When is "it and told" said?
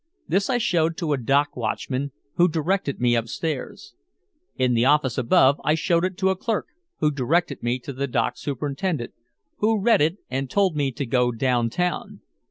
10.01-10.75